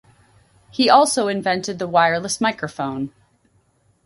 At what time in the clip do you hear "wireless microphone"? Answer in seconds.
1.87-3.11